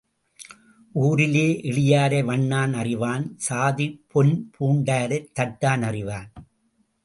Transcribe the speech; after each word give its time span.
ஊரிலே 0.93 1.59
எளியாரை 1.63 2.23
வண்ணான் 2.25 2.73
அறிவான் 2.73 3.37
சாதிப் 3.37 4.03
பொன் 4.07 4.51
பூண்பாரைத் 4.59 5.31
தட்டான் 5.39 5.81
அறிவான். 5.81 6.31